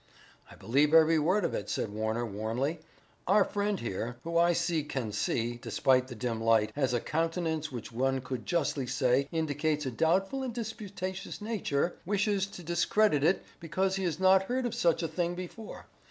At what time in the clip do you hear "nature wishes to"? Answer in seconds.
11.39-12.63